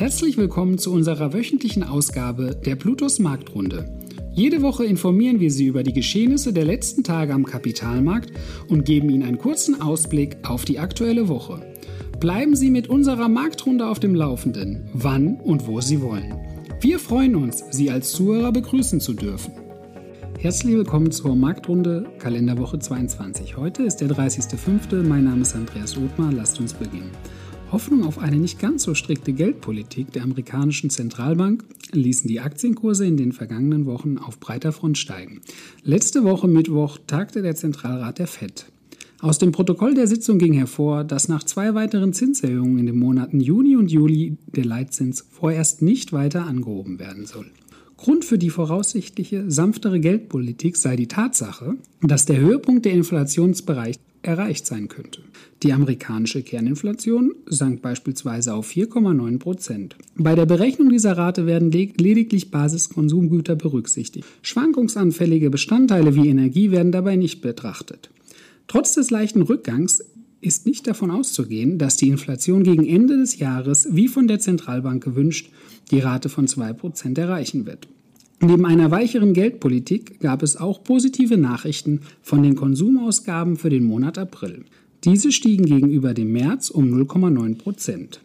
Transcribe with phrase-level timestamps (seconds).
[0.00, 3.84] Herzlich willkommen zu unserer wöchentlichen Ausgabe der Plutos Marktrunde.
[4.32, 8.32] Jede Woche informieren wir Sie über die Geschehnisse der letzten Tage am Kapitalmarkt
[8.68, 11.60] und geben Ihnen einen kurzen Ausblick auf die aktuelle Woche.
[12.18, 16.34] Bleiben Sie mit unserer Marktrunde auf dem Laufenden, wann und wo Sie wollen.
[16.80, 19.52] Wir freuen uns, Sie als Zuhörer begrüßen zu dürfen.
[20.38, 23.58] Herzlich willkommen zur Marktrunde Kalenderwoche 22.
[23.58, 25.02] Heute ist der 30.05.
[25.02, 26.32] Mein Name ist Andreas Othmar.
[26.32, 27.10] Lasst uns beginnen.
[27.72, 33.16] Hoffnung auf eine nicht ganz so strikte Geldpolitik der amerikanischen Zentralbank ließen die Aktienkurse in
[33.16, 35.40] den vergangenen Wochen auf breiter Front steigen.
[35.84, 38.66] Letzte Woche Mittwoch tagte der Zentralrat der Fed.
[39.20, 43.38] Aus dem Protokoll der Sitzung ging hervor, dass nach zwei weiteren Zinserhöhungen in den Monaten
[43.38, 47.46] Juni und Juli der Leitzins vorerst nicht weiter angehoben werden soll.
[47.96, 54.66] Grund für die voraussichtliche sanftere Geldpolitik sei die Tatsache, dass der Höhepunkt der Inflationsbereich erreicht
[54.66, 55.22] sein könnte.
[55.62, 59.96] Die amerikanische Kerninflation sank beispielsweise auf 4,9 Prozent.
[60.16, 64.26] Bei der Berechnung dieser Rate werden lediglich Basiskonsumgüter berücksichtigt.
[64.42, 68.10] Schwankungsanfällige Bestandteile wie Energie werden dabei nicht betrachtet.
[68.66, 70.04] Trotz des leichten Rückgangs
[70.40, 75.02] ist nicht davon auszugehen, dass die Inflation gegen Ende des Jahres, wie von der Zentralbank
[75.02, 75.50] gewünscht,
[75.90, 77.88] die Rate von 2% erreichen wird.
[78.42, 84.16] Neben einer weicheren Geldpolitik gab es auch positive Nachrichten von den Konsumausgaben für den Monat
[84.16, 84.64] April.
[85.04, 88.20] Diese stiegen gegenüber dem März um 0,9 Prozent.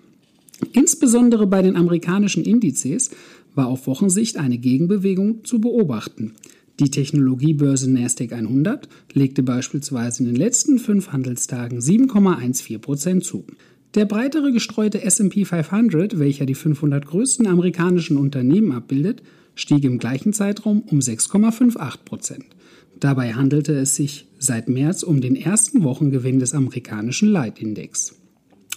[0.72, 3.12] Insbesondere bei den amerikanischen Indizes
[3.56, 6.34] war auf Wochensicht eine Gegenbewegung zu beobachten.
[6.80, 13.46] Die Technologiebörse Nasdaq 100 legte beispielsweise in den letzten fünf Handelstagen 7,14 Prozent zu.
[13.96, 19.24] Der breitere gestreute SP 500, welcher die 500 größten amerikanischen Unternehmen abbildet,
[19.56, 22.46] stieg im gleichen Zeitraum um 6,58 Prozent.
[23.00, 28.16] Dabei handelte es sich seit März um den ersten Wochengewinn des amerikanischen Leitindex.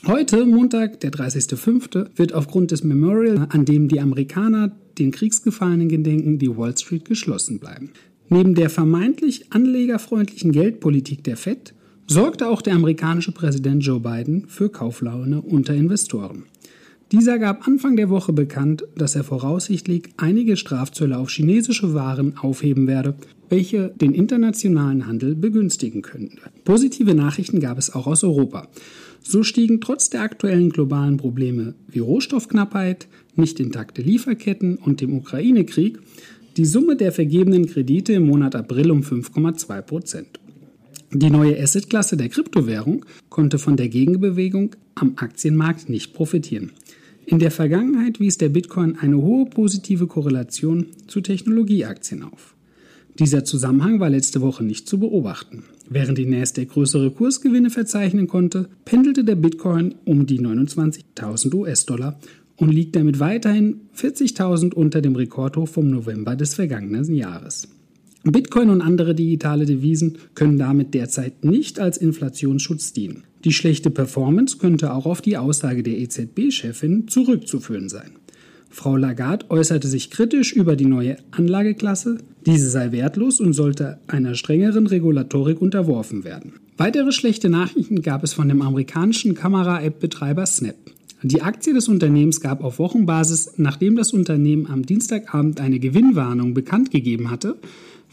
[0.07, 6.39] Heute, Montag, der 30.05., wird aufgrund des Memorial, an dem die Amerikaner den Kriegsgefallenen gedenken,
[6.39, 7.91] die Wall Street geschlossen bleiben.
[8.29, 11.75] Neben der vermeintlich anlegerfreundlichen Geldpolitik der Fed
[12.11, 16.45] sorgte auch der amerikanische Präsident Joe Biden für Kauflaune unter Investoren.
[17.13, 22.87] Dieser gab Anfang der Woche bekannt, dass er voraussichtlich einige Strafzölle auf chinesische Waren aufheben
[22.87, 23.15] werde,
[23.49, 26.39] welche den internationalen Handel begünstigen könnten.
[26.65, 28.69] Positive Nachrichten gab es auch aus Europa.
[29.23, 35.99] So stiegen trotz der aktuellen globalen Probleme wie Rohstoffknappheit, nicht intakte Lieferketten und dem Ukraine-Krieg
[36.57, 40.41] die Summe der vergebenen Kredite im Monat April um 5,2 Prozent.
[41.13, 46.73] Die neue Assetklasse der Kryptowährung konnte von der Gegenbewegung am Aktienmarkt nicht profitieren.
[47.25, 52.55] In der Vergangenheit wies der Bitcoin eine hohe positive Korrelation zu Technologieaktien auf.
[53.19, 55.65] Dieser Zusammenhang war letzte Woche nicht zu beobachten.
[55.89, 62.21] Während die Nasdaq größere Kursgewinne verzeichnen konnte, pendelte der Bitcoin um die 29.000 US-Dollar
[62.57, 67.69] und liegt damit weiterhin 40.000 unter dem Rekordhoch vom November des vergangenen Jahres.
[68.25, 73.25] Bitcoin und andere digitale Devisen können damit derzeit nicht als Inflationsschutz dienen.
[73.45, 78.11] Die schlechte Performance könnte auch auf die Aussage der EZB-Chefin zurückzuführen sein.
[78.71, 82.19] Frau Lagarde äußerte sich kritisch über die neue Anlageklasse.
[82.45, 86.55] Diese sei wertlos und sollte einer strengeren Regulatorik unterworfen werden.
[86.77, 90.77] Weitere schlechte Nachrichten gab es von dem amerikanischen Kamera-App-Betreiber Snap.
[91.23, 96.93] Die Aktie des Unternehmens gab auf Wochenbasis, nachdem das Unternehmen am Dienstagabend eine Gewinnwarnung bekannt
[96.93, 97.57] gegeben hatte,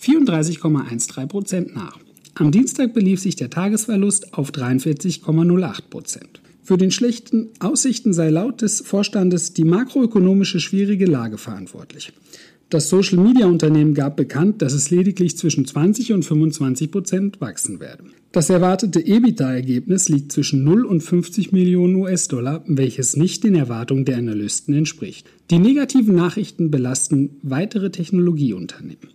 [0.02, 2.00] 34,13 Prozent nach.
[2.36, 6.42] Am Dienstag belief sich der Tagesverlust auf 43,08 Prozent.
[6.64, 12.12] Für den schlechten Aussichten sei laut des Vorstandes die makroökonomische schwierige Lage verantwortlich.
[12.70, 18.06] Das Social-Media-Unternehmen gab bekannt, dass es lediglich zwischen 20 und 25 Prozent wachsen werde.
[18.32, 24.18] Das erwartete EBITDA-Ergebnis liegt zwischen 0 und 50 Millionen US-Dollar, welches nicht den Erwartungen der
[24.18, 25.28] Analysten entspricht.
[25.52, 29.15] Die negativen Nachrichten belasten weitere Technologieunternehmen.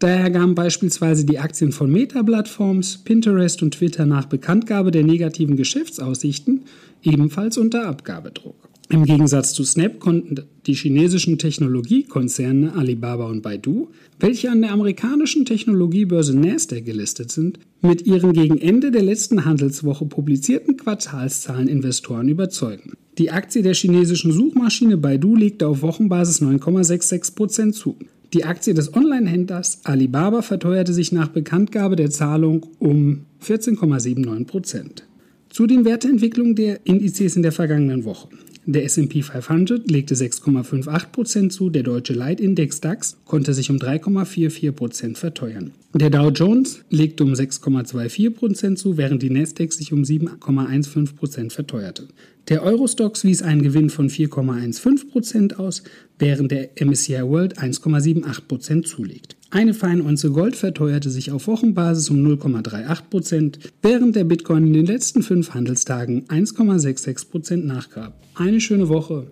[0.00, 6.62] Daher gaben beispielsweise die Aktien von Meta-Plattforms, Pinterest und Twitter nach Bekanntgabe der negativen Geschäftsaussichten
[7.02, 8.70] ebenfalls unter Abgabedruck.
[8.88, 15.44] Im Gegensatz zu Snap konnten die chinesischen Technologiekonzerne Alibaba und Baidu, welche an der amerikanischen
[15.44, 22.94] Technologiebörse Nasdaq gelistet sind, mit ihren gegen Ende der letzten Handelswoche publizierten Quartalszahlen Investoren überzeugen.
[23.18, 27.96] Die Aktie der chinesischen Suchmaschine Baidu legte auf Wochenbasis 9,66 Prozent zu.
[28.32, 35.04] Die Aktie des Online-Händlers Alibaba verteuerte sich nach Bekanntgabe der Zahlung um 14,79 Prozent.
[35.48, 38.28] Zu den Werteentwicklungen der Indizes in der vergangenen Woche.
[38.66, 45.72] Der S&P 500 legte 6,58% zu, der deutsche Leitindex DAX konnte sich um 3,44% verteuern.
[45.94, 52.08] Der Dow Jones legte um 6,24% zu, während die Nasdaq sich um 7,15% verteuerte.
[52.48, 55.82] Der Eurostox wies einen Gewinn von 4,15% aus,
[56.18, 59.36] während der MSCI World 1,78% zulegt.
[59.52, 65.24] Eine Feinunze Gold verteuerte sich auf Wochenbasis um 0,38%, während der Bitcoin in den letzten
[65.24, 68.22] fünf Handelstagen 1,66% nachgab.
[68.36, 69.26] Eine schöne Woche.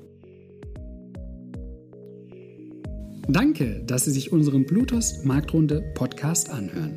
[3.29, 6.97] Danke, dass Sie sich unseren Bluetooth Marktrunde Podcast anhören.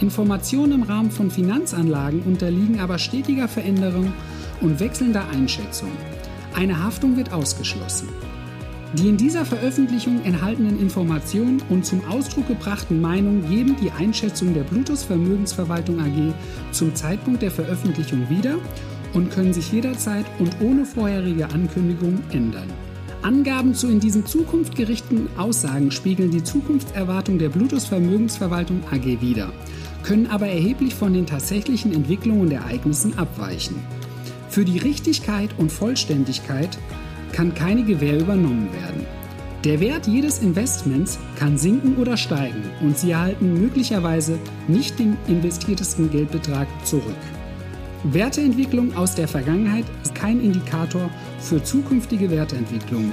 [0.00, 4.12] Informationen im Rahmen von Finanzanlagen unterliegen aber stetiger Veränderung
[4.62, 5.90] und wechselnder Einschätzung.
[6.54, 8.08] Eine Haftung wird ausgeschlossen.
[8.94, 14.62] Die in dieser Veröffentlichung enthaltenen Informationen und zum Ausdruck gebrachten Meinungen geben die Einschätzung der
[14.62, 16.34] Bluetooth Vermögensverwaltung AG
[16.72, 18.56] zum Zeitpunkt der Veröffentlichung wieder
[19.12, 22.68] und können sich jederzeit und ohne vorherige Ankündigung ändern.
[23.22, 29.52] Angaben zu in diesen Zukunft gerichteten Aussagen spiegeln die Zukunftserwartung der Bluetooth Vermögensverwaltung AG wider,
[30.02, 33.76] können aber erheblich von den tatsächlichen Entwicklungen und Ereignissen abweichen.
[34.48, 36.78] Für die Richtigkeit und Vollständigkeit
[37.32, 39.06] kann keine Gewähr übernommen werden.
[39.64, 44.38] Der Wert jedes Investments kann sinken oder steigen und Sie erhalten möglicherweise
[44.68, 47.04] nicht den investiertesten Geldbetrag zurück.
[48.04, 53.12] Werteentwicklung aus der Vergangenheit ist kein Indikator für zukünftige Werteentwicklung.